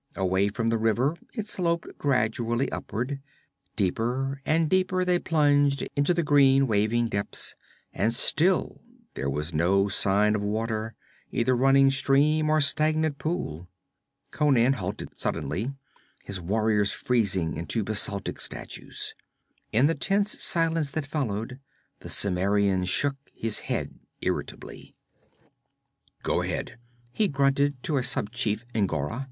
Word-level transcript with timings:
Away 0.15 0.47
from 0.47 0.69
the 0.69 0.79
river, 0.79 1.15
it 1.35 1.45
sloped 1.45 1.99
gradually 1.99 2.71
upward. 2.71 3.21
Deeper 3.75 4.41
and 4.47 4.67
deeper 4.67 5.05
they 5.05 5.19
plunged 5.19 5.87
into 5.95 6.11
the 6.15 6.23
green 6.23 6.65
waving 6.65 7.07
depths, 7.09 7.53
and 7.93 8.11
still 8.11 8.81
there 9.13 9.29
was 9.29 9.53
no 9.53 9.89
sign 9.89 10.35
of 10.35 10.41
water, 10.41 10.95
either 11.31 11.55
running 11.55 11.91
stream 11.91 12.49
or 12.49 12.59
stagnant 12.61 13.19
pool. 13.19 13.69
Conan 14.31 14.73
halted 14.73 15.15
suddenly, 15.19 15.71
his 16.25 16.41
warriors 16.41 16.91
freezing 16.91 17.55
into 17.55 17.83
basaltic 17.83 18.39
statues. 18.39 19.13
In 19.71 19.85
the 19.85 19.93
tense 19.93 20.43
silence 20.43 20.89
that 20.89 21.05
followed, 21.05 21.59
the 21.99 22.09
Cimmerian 22.09 22.85
shook 22.85 23.17
his 23.35 23.59
head 23.69 23.99
irritably. 24.21 24.95
'Go 26.23 26.41
ahead,' 26.41 26.79
he 27.11 27.27
grunted 27.27 27.83
to 27.83 27.97
a 27.97 28.03
sub 28.03 28.31
chief, 28.31 28.65
N'Gora. 28.73 29.19